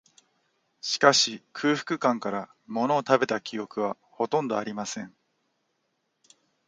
[0.81, 5.15] しかし、空腹感から、ものを食べた記憶は、ほとんどありません